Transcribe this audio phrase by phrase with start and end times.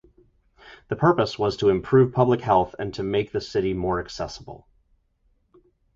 [0.87, 4.67] The purpose was to improve public health and to make the city more accessible.